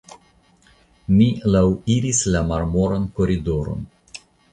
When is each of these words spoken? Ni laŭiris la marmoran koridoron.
Ni 1.17 1.27
laŭiris 1.55 2.21
la 2.37 2.41
marmoran 2.53 3.05
koridoron. 3.21 3.85